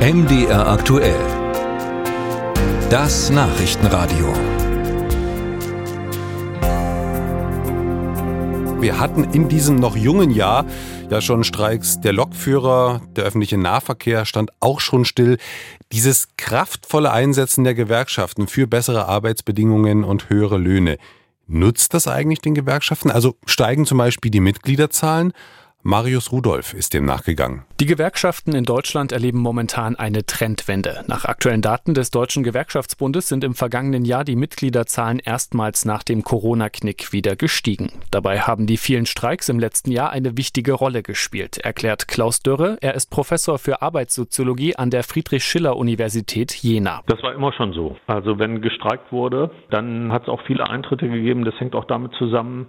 MDR 0.00 0.66
aktuell. 0.66 1.20
Das 2.88 3.28
Nachrichtenradio. 3.28 4.32
Wir 8.80 8.98
hatten 8.98 9.24
in 9.24 9.50
diesem 9.50 9.76
noch 9.76 9.96
jungen 9.96 10.30
Jahr 10.30 10.64
ja 11.10 11.20
schon 11.20 11.44
Streiks. 11.44 12.00
Der 12.00 12.14
Lokführer, 12.14 13.02
der 13.14 13.24
öffentliche 13.24 13.58
Nahverkehr 13.58 14.24
stand 14.24 14.52
auch 14.60 14.80
schon 14.80 15.04
still. 15.04 15.36
Dieses 15.92 16.28
kraftvolle 16.38 17.12
Einsetzen 17.12 17.64
der 17.64 17.74
Gewerkschaften 17.74 18.48
für 18.48 18.66
bessere 18.66 19.04
Arbeitsbedingungen 19.04 20.02
und 20.02 20.30
höhere 20.30 20.56
Löhne. 20.56 20.96
Nutzt 21.46 21.92
das 21.92 22.08
eigentlich 22.08 22.40
den 22.40 22.54
Gewerkschaften? 22.54 23.10
Also 23.10 23.36
steigen 23.44 23.84
zum 23.84 23.98
Beispiel 23.98 24.30
die 24.30 24.40
Mitgliederzahlen? 24.40 25.34
Marius 25.82 26.30
Rudolph 26.30 26.74
ist 26.74 26.92
dem 26.92 27.06
nachgegangen. 27.06 27.64
Die 27.80 27.86
Gewerkschaften 27.86 28.54
in 28.54 28.64
Deutschland 28.64 29.12
erleben 29.12 29.38
momentan 29.38 29.96
eine 29.96 30.26
Trendwende. 30.26 31.04
Nach 31.08 31.24
aktuellen 31.24 31.62
Daten 31.62 31.94
des 31.94 32.10
Deutschen 32.10 32.42
Gewerkschaftsbundes 32.42 33.28
sind 33.28 33.44
im 33.44 33.54
vergangenen 33.54 34.04
Jahr 34.04 34.24
die 34.24 34.36
Mitgliederzahlen 34.36 35.20
erstmals 35.20 35.86
nach 35.86 36.02
dem 36.02 36.22
Corona-Knick 36.22 37.14
wieder 37.14 37.34
gestiegen. 37.34 37.92
Dabei 38.10 38.40
haben 38.40 38.66
die 38.66 38.76
vielen 38.76 39.06
Streiks 39.06 39.48
im 39.48 39.58
letzten 39.58 39.90
Jahr 39.90 40.10
eine 40.10 40.36
wichtige 40.36 40.74
Rolle 40.74 41.02
gespielt, 41.02 41.56
erklärt 41.56 42.08
Klaus 42.08 42.42
Dörre. 42.42 42.76
Er 42.82 42.94
ist 42.94 43.10
Professor 43.10 43.58
für 43.58 43.80
Arbeitssoziologie 43.80 44.76
an 44.76 44.90
der 44.90 45.02
Friedrich-Schiller-Universität 45.02 46.52
Jena. 46.52 47.00
Das 47.06 47.22
war 47.22 47.32
immer 47.32 47.54
schon 47.54 47.72
so. 47.72 47.96
Also 48.06 48.38
wenn 48.38 48.60
gestreikt 48.60 49.10
wurde, 49.12 49.50
dann 49.70 50.12
hat 50.12 50.24
es 50.24 50.28
auch 50.28 50.42
viele 50.46 50.68
Eintritte 50.68 51.08
gegeben. 51.08 51.46
Das 51.46 51.58
hängt 51.58 51.74
auch 51.74 51.86
damit 51.86 52.12
zusammen, 52.18 52.66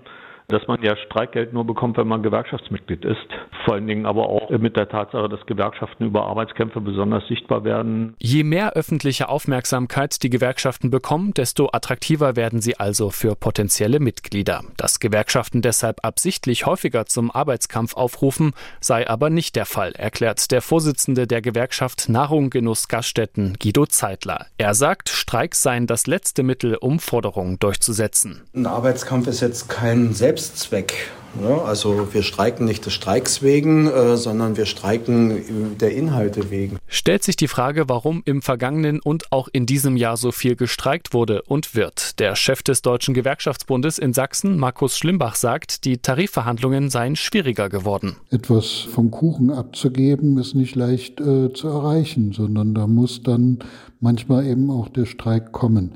dass 0.51 0.67
man 0.67 0.81
ja 0.83 0.95
Streikgeld 0.97 1.53
nur 1.53 1.65
bekommt, 1.65 1.97
wenn 1.97 2.07
man 2.07 2.23
Gewerkschaftsmitglied 2.23 3.05
ist. 3.05 3.17
Vor 3.65 3.75
allen 3.75 3.87
Dingen 3.87 4.05
aber 4.05 4.29
auch 4.29 4.49
mit 4.49 4.75
der 4.75 4.89
Tatsache, 4.89 5.29
dass 5.29 5.45
Gewerkschaften 5.45 6.05
über 6.05 6.25
Arbeitskämpfe 6.27 6.81
besonders 6.81 7.27
sichtbar 7.27 7.63
werden. 7.63 8.15
Je 8.19 8.43
mehr 8.43 8.73
öffentliche 8.73 9.29
Aufmerksamkeit 9.29 10.21
die 10.23 10.29
Gewerkschaften 10.29 10.89
bekommen, 10.89 11.33
desto 11.33 11.69
attraktiver 11.71 12.35
werden 12.35 12.61
sie 12.61 12.79
also 12.79 13.09
für 13.09 13.35
potenzielle 13.35 13.99
Mitglieder. 13.99 14.61
Dass 14.77 14.99
Gewerkschaften 14.99 15.61
deshalb 15.61 16.03
absichtlich 16.03 16.65
häufiger 16.65 17.05
zum 17.05 17.31
Arbeitskampf 17.31 17.95
aufrufen, 17.95 18.53
sei 18.79 19.07
aber 19.07 19.29
nicht 19.29 19.55
der 19.55 19.65
Fall, 19.65 19.93
erklärt 19.93 20.51
der 20.51 20.61
Vorsitzende 20.61 21.27
der 21.27 21.41
Gewerkschaft 21.41 22.09
Nahrung 22.09 22.49
Genuss 22.49 22.87
Gaststätten, 22.87 23.57
Guido 23.61 23.85
Zeitler. 23.85 24.47
Er 24.57 24.73
sagt, 24.73 25.09
Streiks 25.09 25.61
seien 25.61 25.87
das 25.87 26.07
letzte 26.07 26.43
Mittel, 26.43 26.75
um 26.75 26.99
Forderungen 26.99 27.59
durchzusetzen. 27.59 28.43
Ein 28.55 28.65
Arbeitskampf 28.65 29.27
ist 29.27 29.41
jetzt 29.41 29.69
kein 29.69 30.13
Selbst 30.13 30.40
Selbstzweck. 30.41 31.11
Also 31.65 32.13
wir 32.13 32.23
streiken 32.23 32.65
nicht 32.65 32.85
des 32.85 32.91
Streiks 32.91 33.41
wegen, 33.41 33.87
äh, 33.87 34.17
sondern 34.17 34.57
wir 34.57 34.65
streiken 34.65 35.77
der 35.79 35.95
Inhalte 35.95 36.51
wegen. 36.51 36.77
Stellt 36.87 37.23
sich 37.23 37.37
die 37.37 37.47
Frage, 37.47 37.87
warum 37.87 38.21
im 38.25 38.41
vergangenen 38.41 38.99
und 38.99 39.31
auch 39.31 39.47
in 39.53 39.65
diesem 39.65 39.95
Jahr 39.95 40.17
so 40.17 40.33
viel 40.33 40.57
gestreikt 40.57 41.13
wurde 41.13 41.41
und 41.43 41.73
wird. 41.73 42.19
Der 42.19 42.35
Chef 42.35 42.63
des 42.63 42.81
Deutschen 42.81 43.13
Gewerkschaftsbundes 43.13 43.97
in 43.97 44.11
Sachsen, 44.11 44.57
Markus 44.57 44.97
Schlimbach, 44.97 45.35
sagt, 45.35 45.85
die 45.85 45.99
Tarifverhandlungen 45.99 46.89
seien 46.89 47.15
schwieriger 47.15 47.69
geworden. 47.69 48.17
Etwas 48.29 48.67
vom 48.93 49.09
Kuchen 49.09 49.51
abzugeben 49.51 50.37
ist 50.37 50.53
nicht 50.53 50.75
leicht 50.75 51.21
äh, 51.21 51.53
zu 51.53 51.69
erreichen, 51.69 52.33
sondern 52.33 52.73
da 52.73 52.87
muss 52.87 53.23
dann 53.23 53.59
manchmal 54.01 54.45
eben 54.45 54.69
auch 54.69 54.89
der 54.89 55.05
Streik 55.05 55.53
kommen. 55.53 55.93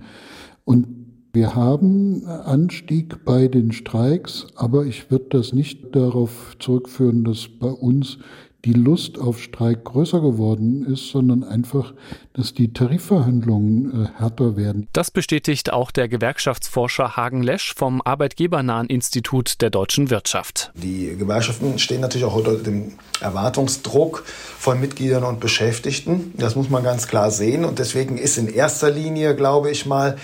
Und 0.63 1.04
wir 1.35 1.53
haben 1.53 2.25
Anstieg 2.25 3.25
bei 3.25 3.47
den 3.47 3.73
Streiks, 3.73 4.47
aber 4.55 4.85
ich 4.85 5.11
würde 5.11 5.25
das 5.29 5.51
nicht 5.53 5.93
darauf 5.95 6.55
zurückführen, 6.59 7.25
dass 7.25 7.47
bei 7.47 7.67
uns 7.67 8.17
die 8.65 8.73
Lust 8.73 9.19
auf 9.19 9.39
Streik 9.41 9.83
größer 9.83 10.19
geworden 10.21 10.91
ist, 10.91 11.09
sondern 11.09 11.43
einfach, 11.43 11.93
dass 12.33 12.53
die 12.53 12.73
Tarifverhandlungen 12.73 14.05
äh, 14.05 14.07
härter 14.17 14.57
werden. 14.57 14.87
Das 14.91 15.11
bestätigt 15.11 15.71
auch 15.71 15.91
der 15.91 16.07
Gewerkschaftsforscher 16.07 17.15
Hagen 17.15 17.43
Lesch 17.43 17.75
vom 17.75 18.01
Arbeitgebernahen 18.01 18.87
Institut 18.87 19.61
der 19.61 19.69
deutschen 19.69 20.09
Wirtschaft. 20.09 20.71
Die 20.75 21.15
Gewerkschaften 21.15 21.77
stehen 21.77 22.01
natürlich 22.01 22.25
auch 22.25 22.35
unter 22.35 22.55
dem 22.55 22.93
Erwartungsdruck 23.21 24.23
von 24.25 24.79
Mitgliedern 24.79 25.23
und 25.23 25.39
Beschäftigten. 25.39 26.33
Das 26.35 26.55
muss 26.55 26.69
man 26.69 26.83
ganz 26.83 27.07
klar 27.07 27.29
sehen. 27.29 27.65
Und 27.65 27.77
deswegen 27.77 28.17
ist 28.17 28.37
in 28.37 28.47
erster 28.47 28.89
Linie, 28.89 29.35
glaube 29.35 29.69
ich 29.69 29.85
mal, 29.85 30.17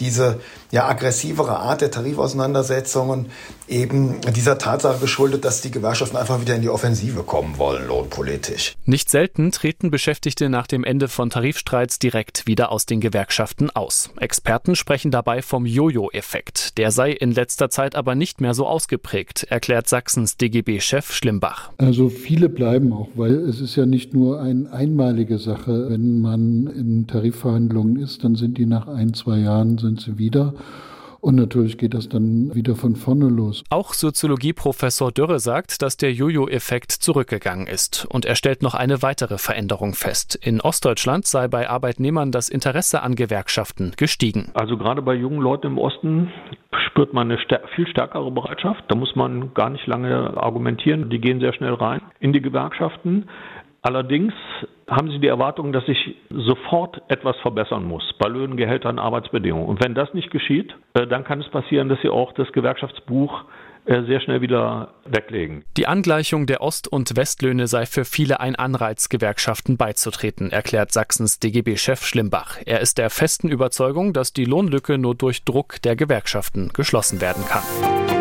diese 0.00 0.40
ja 0.70 0.88
aggressivere 0.88 1.58
Art 1.58 1.80
der 1.80 1.90
Tarifauseinandersetzungen 1.90 3.26
eben 3.68 4.20
dieser 4.34 4.58
Tatsache 4.58 4.98
geschuldet, 5.00 5.44
dass 5.44 5.60
die 5.60 5.70
Gewerkschaften 5.70 6.16
einfach 6.16 6.40
wieder 6.40 6.54
in 6.54 6.62
die 6.62 6.68
Offensive 6.68 7.22
kommen 7.22 7.58
wollen, 7.58 7.86
lohnpolitisch. 7.88 8.74
Nicht 8.84 9.10
selten 9.10 9.50
treten 9.52 9.90
Beschäftigte 9.90 10.48
nach 10.48 10.66
dem 10.66 10.84
Ende 10.84 11.08
von 11.08 11.30
Tarifstreits 11.30 11.98
direkt 11.98 12.46
wieder 12.46 12.70
aus 12.70 12.86
den 12.86 13.00
Gewerkschaften 13.00 13.70
aus. 13.70 14.10
Experten 14.18 14.76
sprechen 14.76 15.10
dabei 15.10 15.42
vom 15.42 15.66
Jojo-Effekt. 15.66 16.78
Der 16.78 16.90
sei 16.90 17.12
in 17.12 17.32
letzter 17.32 17.70
Zeit 17.70 17.94
aber 17.96 18.14
nicht 18.14 18.40
mehr 18.40 18.54
so 18.54 18.66
ausgeprägt, 18.66 19.44
erklärt 19.44 19.88
Sachsens 19.88 20.36
DGB-Chef 20.36 21.12
Schlimbach. 21.12 21.70
Also 21.78 22.08
viele 22.08 22.48
bleiben 22.48 22.92
auch, 22.92 23.08
weil 23.14 23.34
es 23.34 23.60
ist 23.60 23.76
ja 23.76 23.86
nicht 23.86 24.14
nur 24.14 24.40
eine 24.40 24.70
einmalige 24.72 25.38
Sache. 25.38 25.90
Wenn 25.90 26.20
man 26.20 26.66
in 26.66 27.06
Tarifverhandlungen 27.06 27.96
ist, 27.96 28.24
dann 28.24 28.34
sind 28.36 28.58
die 28.58 28.66
nach 28.66 28.86
ein, 28.88 29.14
zwei 29.14 29.38
Jahren 29.38 29.78
sind 29.86 30.00
sie 30.00 30.18
wieder. 30.18 30.52
Und 31.20 31.34
natürlich 31.34 31.76
geht 31.78 31.94
das 31.94 32.08
dann 32.08 32.54
wieder 32.54 32.76
von 32.76 32.94
vorne 32.94 33.28
los. 33.28 33.64
Auch 33.70 33.94
Soziologieprofessor 33.94 35.10
Dürre 35.10 35.40
sagt, 35.40 35.82
dass 35.82 35.96
der 35.96 36.12
Jojo-Effekt 36.12 36.92
zurückgegangen 36.92 37.66
ist. 37.66 38.06
Und 38.10 38.24
er 38.24 38.36
stellt 38.36 38.62
noch 38.62 38.74
eine 38.74 39.02
weitere 39.02 39.38
Veränderung 39.38 39.94
fest. 39.94 40.36
In 40.36 40.60
Ostdeutschland 40.60 41.26
sei 41.26 41.48
bei 41.48 41.68
Arbeitnehmern 41.68 42.30
das 42.30 42.48
Interesse 42.48 43.02
an 43.02 43.16
Gewerkschaften 43.16 43.94
gestiegen. 43.96 44.50
Also 44.54 44.76
gerade 44.76 45.02
bei 45.02 45.14
jungen 45.14 45.40
Leuten 45.40 45.66
im 45.66 45.78
Osten 45.78 46.30
spürt 46.90 47.12
man 47.12 47.30
eine 47.30 47.40
viel 47.74 47.88
stärkere 47.88 48.30
Bereitschaft. 48.30 48.84
Da 48.88 48.94
muss 48.94 49.16
man 49.16 49.52
gar 49.54 49.70
nicht 49.70 49.86
lange 49.86 50.36
argumentieren. 50.36 51.10
Die 51.10 51.18
gehen 51.18 51.40
sehr 51.40 51.54
schnell 51.54 51.74
rein 51.74 52.02
in 52.20 52.32
die 52.32 52.42
Gewerkschaften. 52.42 53.28
Allerdings 53.82 54.32
haben 54.88 55.10
sie 55.10 55.18
die 55.18 55.26
Erwartung, 55.26 55.72
dass 55.72 55.84
sich 55.86 56.16
sofort 56.30 57.02
etwas 57.08 57.36
verbessern 57.38 57.84
muss 57.84 58.14
bei 58.18 58.28
Löhnen, 58.28 58.56
Gehältern, 58.56 58.98
Arbeitsbedingungen. 58.98 59.66
Und 59.66 59.82
wenn 59.82 59.94
das 59.94 60.14
nicht 60.14 60.30
geschieht, 60.30 60.74
äh, 60.94 61.06
dann 61.06 61.24
kann 61.24 61.40
es 61.40 61.48
passieren, 61.48 61.88
dass 61.88 62.00
sie 62.02 62.08
auch 62.08 62.32
das 62.34 62.50
Gewerkschaftsbuch 62.52 63.44
äh, 63.86 64.02
sehr 64.02 64.20
schnell 64.20 64.40
wieder 64.40 64.94
weglegen. 65.04 65.64
Die 65.76 65.86
Angleichung 65.86 66.46
der 66.46 66.60
Ost- 66.60 66.88
und 66.88 67.16
Westlöhne 67.16 67.66
sei 67.66 67.86
für 67.86 68.04
viele 68.04 68.40
ein 68.40 68.54
Anreiz, 68.56 69.08
Gewerkschaften 69.08 69.76
beizutreten, 69.76 70.50
erklärt 70.50 70.92
Sachsens 70.92 71.40
DGB-Chef 71.40 72.04
Schlimbach. 72.04 72.58
Er 72.64 72.80
ist 72.80 72.98
der 72.98 73.10
festen 73.10 73.48
Überzeugung, 73.48 74.12
dass 74.12 74.32
die 74.32 74.44
Lohnlücke 74.44 74.98
nur 74.98 75.14
durch 75.14 75.44
Druck 75.44 75.82
der 75.82 75.96
Gewerkschaften 75.96 76.70
geschlossen 76.72 77.20
werden 77.20 77.44
kann. 77.48 78.15